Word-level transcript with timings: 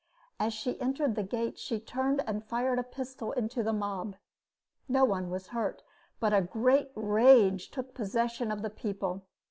As 0.39 0.51
she 0.51 0.81
entered 0.81 1.13
the 1.13 1.21
gates 1.21 1.61
she 1.61 1.79
turned 1.79 2.23
and 2.25 2.43
fired 2.43 2.79
a 2.79 2.83
pistol 2.83 3.33
into 3.33 3.61
the 3.61 3.71
mob. 3.71 4.15
No 4.89 5.05
one 5.05 5.29
was 5.29 5.49
hurt, 5.49 5.83
but 6.19 6.33
a 6.33 6.41
great 6.41 6.91
rage 6.95 7.69
took 7.69 7.93
possession 7.93 8.49
of 8.51 8.63
the 8.63 8.71
people. 8.71 9.27